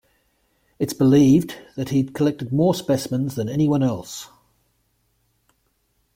It 0.79 0.87
is 0.93 0.97
believed 0.97 1.57
that 1.75 1.89
he 1.89 1.97
had 1.99 2.15
collected 2.15 2.51
more 2.51 2.73
specimens 2.73 3.35
than 3.35 3.47
anyone 3.47 3.83
else. 3.83 4.29